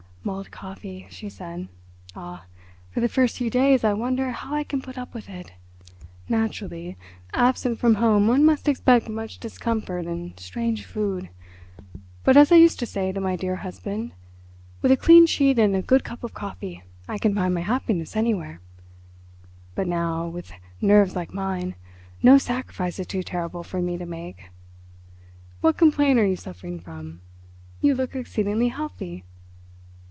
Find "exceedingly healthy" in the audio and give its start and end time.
28.15-29.23